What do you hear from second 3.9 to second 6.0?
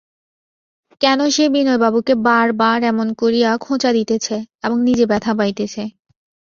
দিতেছে এবং নিজে ব্যথা পাইতেছে?